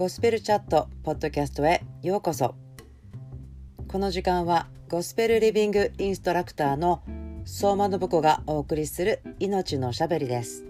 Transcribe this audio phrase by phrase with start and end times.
[0.00, 2.54] ゴスペルチャットポッドキャストへようこそ。
[3.86, 7.02] この時間はゴスペルリビングインストラクターの
[7.44, 10.64] 相馬信子がお送りする命のしゃべりです。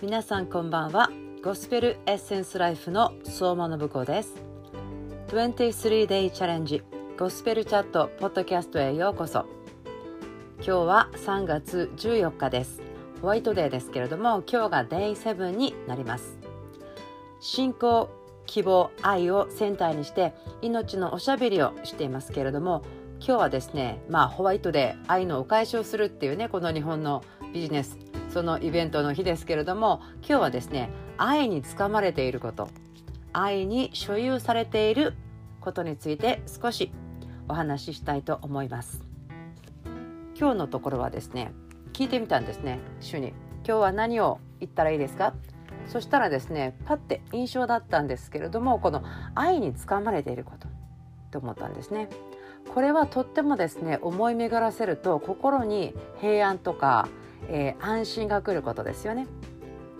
[0.00, 1.10] 皆さんこんばんは。
[1.44, 4.36] ゴスペルエッセンスライフの相馬信子です。
[5.28, 6.82] 23 day チャレンジ
[7.22, 9.46] ゴスペルチャットポッドキャストへようこそ。
[10.56, 12.82] 今日は3月14日です。
[13.20, 16.36] ホワイトデーですけれども今日が Day7 になります。
[17.38, 18.10] 信仰
[18.46, 22.82] 希望愛をセンターにして命のおしゃべりをしていますけれども
[23.20, 27.22] 今日はですねまあホワイトデー愛のお返しをするっていうねこの日本の
[27.54, 27.98] ビジネス
[28.30, 32.68] そのイベントの日ですけれども今日はですね愛につかまれていること
[33.32, 35.14] 愛に所有されている
[35.60, 36.90] ことについて少し
[37.48, 39.02] お話ししたいと思います。
[40.38, 41.52] 今日のところはですね
[41.92, 43.28] 聞いてみたんですね主に。
[43.64, 45.34] 今日は何を言ったらいいですか？
[45.86, 49.02] そしたらですねパッて印象だったんですけれどもこの
[49.34, 50.68] 愛につかまれていること
[51.30, 52.08] と思ったんですね。
[52.74, 57.08] これはとってもですね思い巡らせると心に平安とか、
[57.48, 59.26] えー、安心が来ることですよね。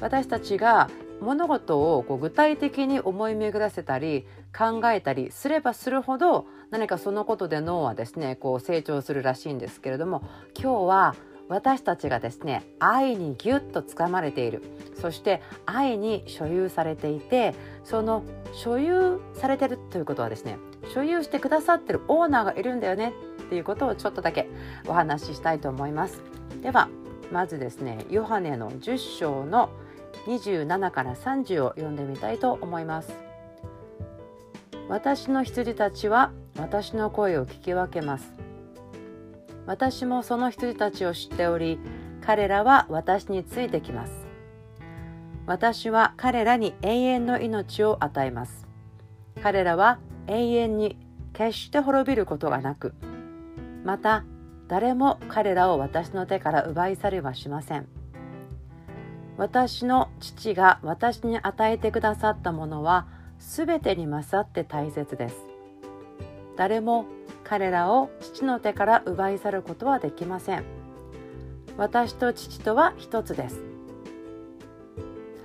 [0.01, 0.91] 私たちが
[1.21, 10.25] 物事をこう具体的に思い巡らせたり考えたりすればするほど何かそのことで脳はですねこう成長するらしいんですけれども
[10.59, 11.15] 今日は
[11.49, 14.63] 私たちがですね愛にぎゅっとつかまれている。
[14.99, 20.59] そして愛に所有されていてその所有されてるということはですね
[20.95, 23.13] 所有してくださってるオーナーがいるんだよね
[23.43, 24.49] っていうことをちょっとだけ
[24.87, 26.23] お話ししたいと思います。
[26.63, 26.89] では
[27.31, 29.69] まずですねヨハネの10章の
[30.27, 33.13] 27から30を読んでみたいと思います。
[34.89, 38.33] 私の羊たちは私の声を聞き分けます。
[39.67, 41.79] 私もその羊たちを知っており
[42.21, 44.13] 彼らは私についてきます。
[45.47, 48.67] 私は彼らに永遠の命を与えます。
[49.43, 50.97] 彼らは永遠に
[51.33, 52.95] 決して滅びることがなく
[53.85, 54.25] また
[54.69, 57.87] 誰も彼らを私の手から奪い去りはしません。
[59.37, 63.07] 私の父が私に与えてくださったものは
[63.39, 65.52] 全てに勝って大切です。
[66.63, 67.07] 誰も
[67.43, 70.63] 彼らを父の手から奪い去ることはできません。
[71.77, 73.65] 私と父とは一つです。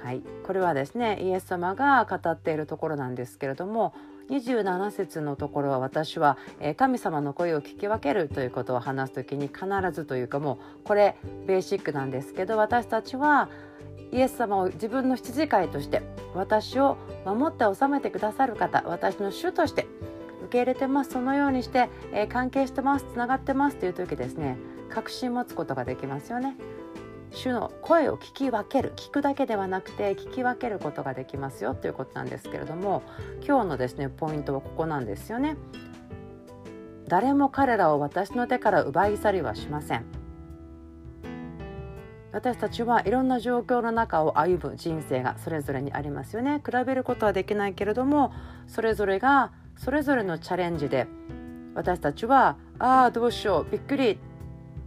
[0.04, 3.96] はい、これはですねイエス様が語っているところなんですけれども
[4.30, 6.38] 27節のところは私は
[6.76, 11.16] 神様の声を聞き分けるということを話す時に必ずというかもうこれ
[11.48, 13.50] ベーシックなんですけど私たちは
[14.12, 16.04] イエス様を自分の羊飼いとして
[16.36, 16.96] 私を
[17.26, 19.88] 守って治めてくださる方私の主として
[20.48, 21.12] 受け入れてます。
[21.12, 23.06] そのようにして、えー、関係してます。
[23.14, 23.76] つながってます。
[23.76, 24.58] という時ですね。
[24.90, 26.56] 確信持つことができますよね。
[27.32, 28.94] 主の声を聞き分ける。
[28.96, 31.76] 聞くだけではなくて聞き分けることができますよ。
[31.76, 33.04] ということなんですけれども
[33.46, 35.58] 今日のですねポイントはここなんですよね。
[37.10, 40.06] 誰も彼らを私の手から奪い去りはしません。
[42.32, 46.62] 私たちはいろんな状況の中を歩む人生がそれぞれにありますよね。
[46.66, 48.32] 比べることはできないけれども
[48.68, 51.08] それぞれがそれぞれのチャレンジで
[51.76, 54.20] 私たちはああどうしようびっくり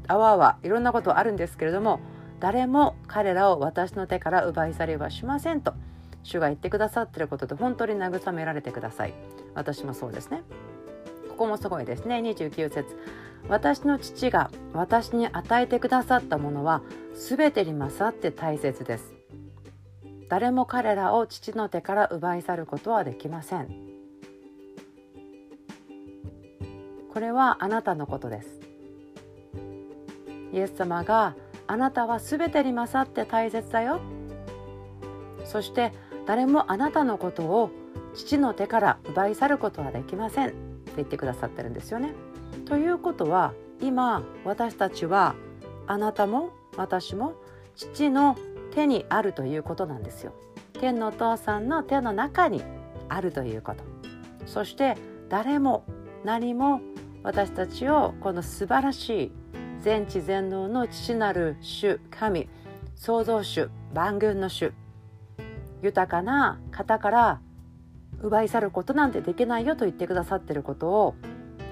[0.08, 2.00] あわあわいろんなことあるんですけれども
[2.40, 5.74] 誰も彼らを私の手から奪い去りはしませんと
[6.22, 9.14] 主が言ってくださっていることで本当に慰められてください。
[9.54, 10.42] 私もそうですね。
[11.30, 12.16] ここもすごいですね。
[12.16, 12.96] 29節。
[13.48, 16.82] 私の父が私に与えてくださったものは
[17.14, 19.14] 全てに勝って大切です。
[20.28, 23.89] 誰も彼らを父の手から奪い去ることはできません。
[27.12, 28.60] これはあなたのことです
[30.52, 31.34] イエス様が
[31.66, 34.00] あなたは全てに勝って大切だよ
[35.44, 35.92] そして
[36.26, 37.70] 誰もあなたのことを
[38.14, 40.56] 父の手から奪い去ることはできませんって
[40.96, 42.12] 言ってくださってるんですよね。
[42.66, 45.34] ということは今私たちは
[45.86, 47.34] あなたも私も
[47.76, 48.36] 父の
[48.72, 50.32] 手にあるということなんですよ。
[50.80, 52.62] 天のお父さんの手の中に
[53.08, 53.84] あるということ
[54.46, 54.96] そして
[55.28, 55.84] 誰も
[56.24, 56.80] 何も
[57.22, 59.32] 私たちをこの素晴らしい
[59.80, 62.48] 全知全能の父なる主神
[62.94, 64.72] 創造主万軍の主
[65.82, 67.40] 豊かな方から
[68.22, 71.14] 奪い去ることなんてできないよと言ってくださってることを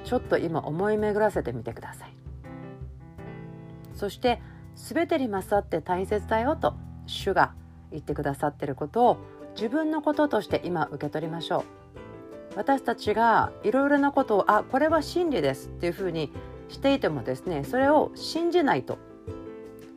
[0.04, 2.12] ちょっと今思い巡らせてみてください。
[3.94, 4.40] そして
[4.76, 6.74] 全てに勝って大切だよと
[7.06, 7.52] 主が
[7.90, 9.16] 言ってくださってることを
[9.56, 11.77] 自分のこととして今受け取りましょう。
[12.58, 16.32] 私たちがいろいろなことをあこれは真理ですっていうふうに
[16.69, 18.99] していてもですねそれを信じないと。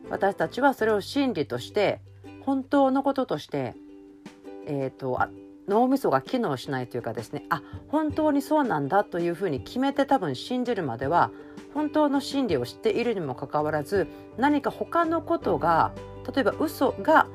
[0.08, 2.00] 私たちはそれを真理として
[2.42, 3.74] 本当のこととして、
[4.66, 5.20] えーと、と
[5.68, 11.32] 脳みそが機能しないというかですねあ本当にそうなんだというふうに決めて多分信じるまでは
[11.74, 14.06] 本当の真理を知っているにもかかわらず
[14.36, 15.92] 何か他のことが
[16.32, 17.26] 例えば嘘が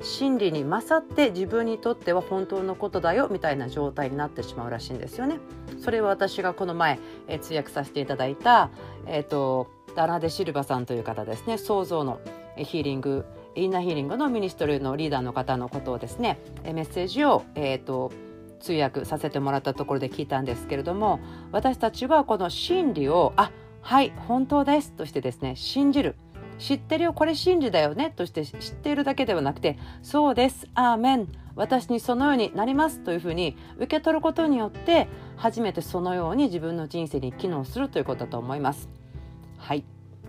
[0.00, 5.38] 真理に勝って自分にとっては本当のことだよみたいな状態になってしまうらしいんですよね。
[5.80, 8.70] それは私がこの前、え通訳させていただいた、
[9.06, 12.20] えーと、ダナ・デ・シルバさんという方ですね創造の
[12.56, 13.24] ヒーリング
[13.54, 18.12] インナーヒーリングのミニストルのリーダーの方のことをですねメッセージを、えーと
[18.60, 21.20] 通訳させてもらったところで聞いたんですけれども
[21.52, 23.50] 私たちはこの真理をあ
[23.82, 26.16] はい本当ですとしてですね信じる
[26.58, 31.28] 知ってるよこれ真理だよねとして知っているだけではなくてそうですアーメン。
[31.58, 38.88] 私にそのようになりますというふうに受け取ることによって初めてそのように自分の人生に機能するということだと思います。
[39.56, 39.84] はい。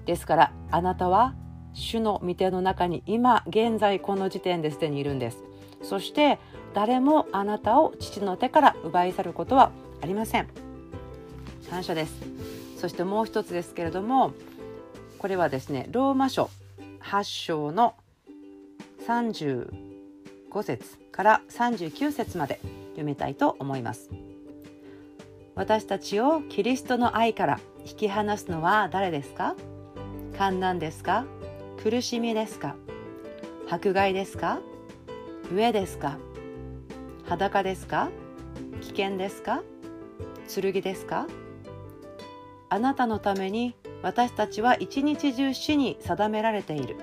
[0.07, 1.35] ですからあなたは
[1.73, 5.43] 主の御手の中に今現在この時点ですでにいるんです。
[5.83, 6.39] そして
[6.73, 9.71] 誰もあなたを父の手から奪い去ることは
[10.01, 10.47] ありません。
[11.69, 12.13] 感謝です。
[12.75, 14.33] そしてもう一つですけれども
[15.19, 16.49] これはですねローマ書
[17.01, 17.93] 8章の
[19.05, 19.67] 35
[20.63, 22.59] 節から39節まで
[22.91, 24.09] 読みたいと思います。
[25.55, 29.55] 私たちをキリストの愛から引き離すのは誰ですか？
[30.37, 31.25] 観難ですか？
[31.83, 32.75] 苦しみですか？
[33.69, 34.61] 迫害ですか？
[35.51, 36.17] 飢えですか？
[37.25, 38.09] 裸ですか？
[38.81, 39.61] 危険ですか？
[40.47, 41.27] 剣ですか？
[42.69, 46.97] あなたのために私たちは一日中死に定められている。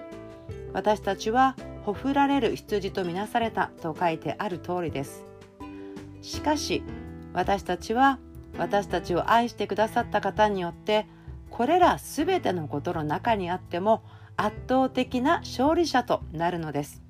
[0.72, 5.24] 私たちはほふられる羊とみなされたと書いてある通りです。
[6.22, 6.82] しかし
[7.32, 8.18] 私たちは
[8.58, 11.06] 私たちを愛してくださった方によって
[11.50, 14.02] これらすべてのことの中にあっても
[14.36, 17.02] 圧倒的な勝利者となるのです。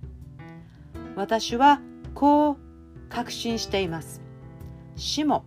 [1.15, 1.81] 私は
[2.15, 2.56] こう
[3.09, 4.21] 確信しています。
[4.97, 5.44] 死も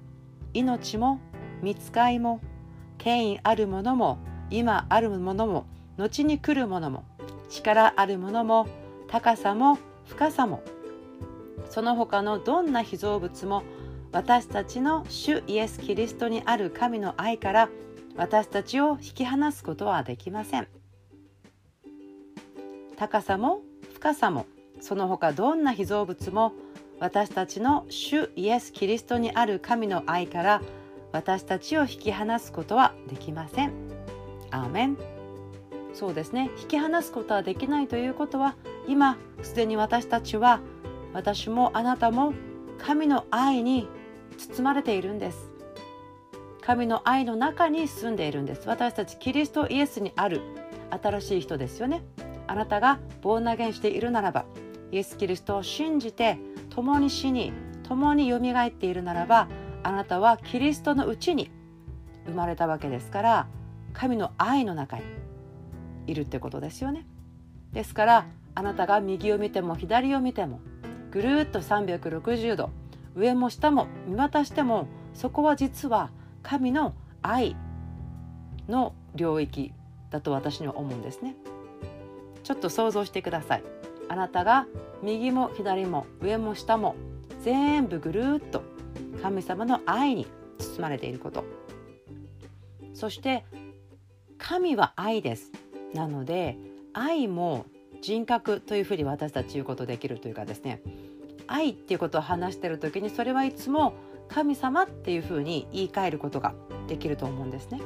[0.53, 1.19] 命も
[1.62, 2.41] 見つかいも
[2.97, 4.18] 権威あるものも
[4.51, 5.66] 今あるものも
[5.98, 7.04] 後に来るものも
[7.50, 8.68] 力あるものも
[9.07, 10.63] 高さも深さも
[11.69, 13.63] その他のどんな被造物も
[14.12, 17.69] 私たちの主イエス・キリストにある神の愛から
[18.16, 20.68] 私たちを引き離すことはできません
[22.98, 23.62] 高さも
[23.94, 24.46] 深さも
[24.81, 26.54] その他どんな被造物も
[27.00, 30.62] 私たちの主イエス・キリストにある神の愛から
[31.12, 33.99] 私たちを引き離すことはできません。
[34.51, 34.98] アーメン。
[35.94, 36.51] そうですね。
[36.62, 38.56] 引き離すことはできないということは
[38.88, 40.62] 今すでに私たちは
[41.13, 42.34] 私もあなたも
[42.78, 43.88] 神の愛に
[44.38, 45.51] 包まれているんです。
[46.62, 48.68] 神の愛の中に住んでいるんです。
[48.68, 50.42] 私たちキリストイエスにある
[50.92, 52.04] 新しい人ですよね。
[52.48, 54.46] あなたがボーナゲンしているならば
[54.92, 57.54] イエス・キリストを信じて共に死に
[57.88, 59.48] 共によみがえっているならば
[59.84, 61.51] あなたはキリストのうちに
[62.25, 63.48] 生まれたわけですから
[63.94, 65.03] 神の愛の中に
[66.07, 67.06] いるってことですよね。
[67.74, 68.25] ですから
[68.56, 70.59] あなたが右を見ても左を見ても
[71.12, 72.71] ぐるっと360度
[73.15, 76.12] 上も下も見渡してもそこは実は
[76.43, 77.55] 神の愛
[78.67, 79.74] の領域
[80.10, 81.36] だと私には思うんですね。
[82.43, 83.63] ちょっと想像してください。
[84.08, 84.65] あなたが
[85.03, 86.96] 右も左も上も下も
[87.41, 88.63] 全部ぐるっと
[89.22, 90.27] 神様の愛に
[90.58, 91.43] 包まれていること。
[92.93, 93.46] そして
[94.39, 95.51] 神は愛です。
[95.93, 96.58] なので
[96.93, 97.67] 愛も
[98.01, 100.81] 人格というふうに私たち言うことできるというかですね。
[101.46, 103.93] 愛っていうことを話してる時にそれはいつも
[104.27, 106.53] 神様っていうふうに言い換えることが
[106.88, 107.81] できると思うんですね。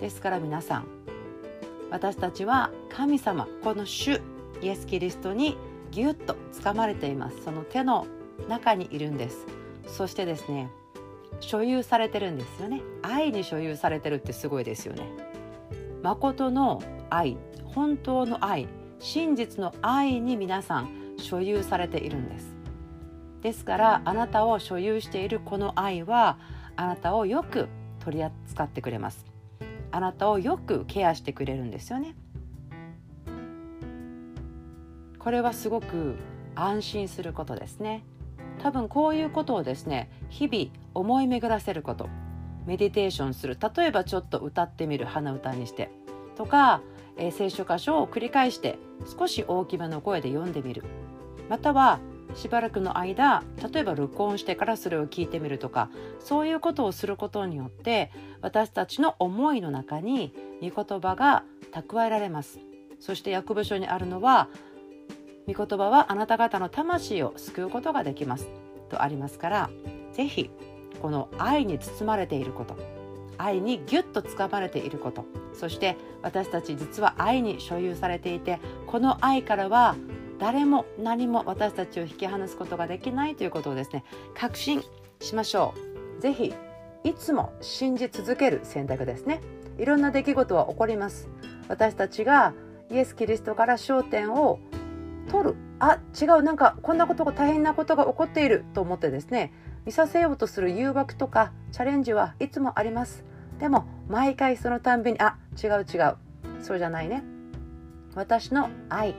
[0.00, 0.86] ですから皆さん
[1.90, 4.20] 私たちは神様この主
[4.62, 5.56] イエス・キリストに
[5.90, 7.42] ぎゅっとつかまれています。
[7.44, 8.06] その手の
[8.48, 9.46] 中にいるんです。
[9.86, 10.70] そしてですね
[11.40, 12.80] 所有されてるんですよね。
[13.02, 15.23] 愛に所有されてるってすごいですよね。
[16.04, 18.68] 誠の愛本当の愛
[18.98, 22.54] 真実の愛に皆さん所有されているんです。
[23.40, 26.38] ですからあなたを所有しているこの愛は
[26.76, 27.70] あなたをよく
[28.00, 29.24] 取り扱ってくれます。
[29.92, 32.14] あなたをよくケアしてくれるんですよね。
[35.18, 36.16] これはすごく
[36.54, 38.04] 安心することですね。
[38.58, 42.10] 多分こういうことをですね日々思い巡らせること。
[42.66, 43.56] メディテーションする。
[43.76, 45.06] 例えばちょっと歌ってみる。
[45.06, 45.90] 鼻歌にして。
[46.36, 46.82] とか、
[47.16, 48.78] えー、聖書箇所を繰り返して
[49.18, 50.84] 少し大きめの声で読んでみる。
[51.48, 52.00] または
[52.34, 53.42] しばらくの間
[53.72, 62.58] 例えば録音してからそれを聞いてみるとかそういうことをすることによって私たちの思いの中に御言葉が蓄えられます。
[62.98, 64.48] そして役部書にあるのは
[65.46, 68.48] 御言葉はあなた方の魂を救うことができます。
[68.88, 69.70] とありますから
[70.12, 70.50] 是非
[71.04, 72.78] この愛に包まれていること。
[73.36, 75.26] 愛にギュッとつかまれていること。
[75.52, 79.96] そして私たち実は愛に所有されていてこの愛からは
[80.38, 84.02] 誰も何も私たちを引き離すことができないということをですね
[84.34, 84.82] 確信
[85.20, 85.74] しましょ
[86.18, 86.22] う。
[86.22, 86.54] ぜひ
[87.04, 89.42] いつも信じ続ける選択ですね。
[89.76, 91.28] いろんな出来事は起こります。
[91.68, 92.54] 私たちが
[92.90, 94.58] イエス・キリストから焦点を
[95.30, 95.56] 取る。
[95.80, 99.52] あ違うなんかこんなことが大変なことが起こっていると思ってですね
[99.86, 103.24] 見させようとする誘惑とかチャレンジはいつもあります。
[103.58, 106.16] でも毎回そのたんびにあ違う違う。
[106.62, 107.22] そうじゃないね。
[108.14, 109.14] 私の愛。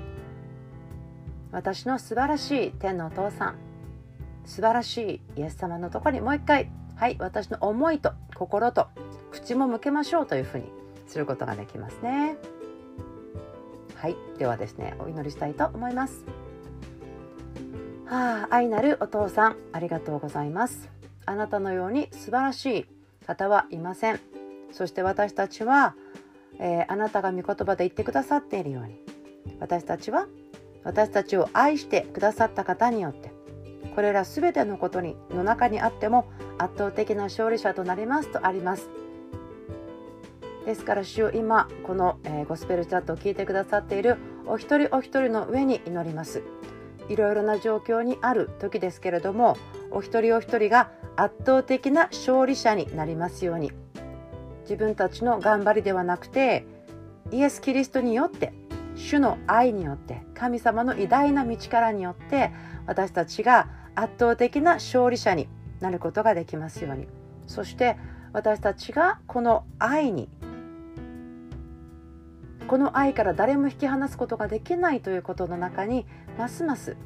[1.52, 3.56] 私の素晴らしい天のお父さん。
[4.46, 8.88] 素晴らしいイエス様のところにもう一回はい私の思いと心と
[9.32, 10.66] 口も向けましょうというふうに
[11.08, 12.38] することができますね。
[13.96, 16.45] はいではですねお祈りしたいと思います。
[18.06, 20.90] はあ愛なるお父さんありがとうございます。
[21.26, 22.86] あなたのように素晴らしい
[23.26, 24.20] 方はいません。
[24.72, 25.96] そして私たちは、
[26.60, 29.00] えー、あなたが御言葉で言ってくださっているように。
[29.60, 30.28] 私たちは
[30.84, 33.32] 私たちを愛してくださった方によって
[33.96, 36.26] これら全てのことにの中にあっても
[36.58, 38.90] 圧倒的な勝利者となりますとあります。
[40.66, 46.42] ですから主よ今この、えー、ゴスペルチャットを聞いてくださっているお一人お一人の上に祈ります。
[47.10, 49.58] いろいろな状況にある時ですけれども
[49.92, 53.72] お一人お一人が圧倒的な勝利者になりますように。
[54.64, 56.66] 自分たちの頑張りではなくて
[57.32, 58.52] イエス・キリストによって
[58.96, 62.52] 主の愛によって神様の偉大な道からによって
[62.88, 65.48] 私たちが圧倒的な勝利者に
[65.82, 67.08] なることができますように。
[67.48, 67.98] そして
[68.34, 70.30] 私たちがこの愛に
[72.68, 76.06] この愛から誰も引き離すことができないということの中に
[76.38, 76.98] ますます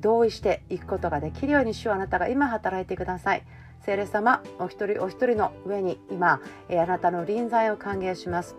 [0.00, 3.44] 同意していくことができるように主はあなたが今働いてください。
[3.84, 8.56] 聖霊様お一人お一人の上に今あなたの臨在を歓迎します。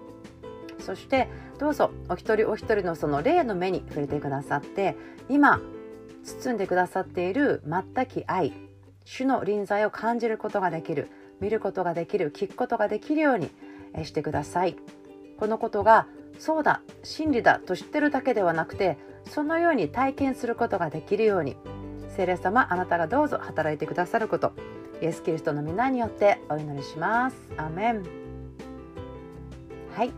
[0.80, 4.98] そしてどうぞお一人お一人のその霊の目に触れてくださって
[5.30, 5.62] 今
[6.24, 8.54] 包んでくださっている全き愛
[9.06, 11.10] 主の臨在を感じることができる
[11.40, 13.50] 見ることができる聞くことができるように
[14.04, 14.76] してください。
[15.38, 16.08] このことが
[16.40, 18.98] そうだ真理だと知ってるだけではなくて
[19.30, 21.56] そのように体験することができるように
[22.10, 24.54] 聖霊様あなたがどうぞ働いてくださること
[25.02, 27.36] イエス・キリストの皆によってお祈りします。
[27.58, 28.04] アメン。
[29.94, 30.12] はい。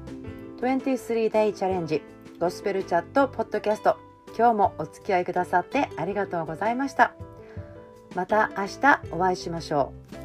[0.62, 2.04] 23day チャレンジ
[2.40, 3.98] ゴスペルチャットポッドキャスト。
[4.38, 7.14] 今日もお付き合いくださってありがとうございました。
[8.16, 10.25] また明日お会いしましょう。